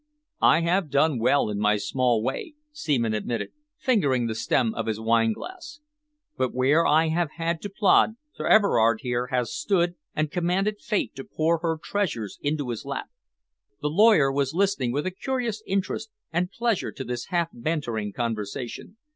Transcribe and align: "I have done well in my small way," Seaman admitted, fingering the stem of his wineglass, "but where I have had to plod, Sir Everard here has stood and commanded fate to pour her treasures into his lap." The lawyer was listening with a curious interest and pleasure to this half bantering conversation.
"I 0.41 0.61
have 0.61 0.89
done 0.89 1.19
well 1.19 1.47
in 1.51 1.59
my 1.59 1.77
small 1.77 2.23
way," 2.23 2.55
Seaman 2.71 3.13
admitted, 3.13 3.51
fingering 3.77 4.25
the 4.25 4.33
stem 4.33 4.73
of 4.73 4.87
his 4.87 4.99
wineglass, 4.99 5.79
"but 6.35 6.55
where 6.55 6.87
I 6.87 7.09
have 7.09 7.29
had 7.37 7.61
to 7.61 7.69
plod, 7.69 8.15
Sir 8.33 8.47
Everard 8.47 9.01
here 9.01 9.27
has 9.27 9.53
stood 9.53 9.93
and 10.15 10.31
commanded 10.31 10.79
fate 10.81 11.13
to 11.17 11.23
pour 11.23 11.59
her 11.59 11.77
treasures 11.77 12.39
into 12.41 12.69
his 12.69 12.83
lap." 12.83 13.11
The 13.83 13.89
lawyer 13.91 14.31
was 14.31 14.55
listening 14.55 14.91
with 14.91 15.05
a 15.05 15.11
curious 15.11 15.61
interest 15.67 16.09
and 16.33 16.49
pleasure 16.49 16.91
to 16.91 17.03
this 17.03 17.25
half 17.25 17.49
bantering 17.53 18.11
conversation. 18.11 18.97